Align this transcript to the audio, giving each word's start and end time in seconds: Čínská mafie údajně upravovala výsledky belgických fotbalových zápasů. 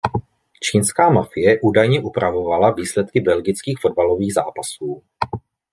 Čínská 0.61 1.09
mafie 1.09 1.59
údajně 1.61 2.01
upravovala 2.01 2.71
výsledky 2.71 3.21
belgických 3.21 3.77
fotbalových 3.81 4.33
zápasů. 4.33 5.03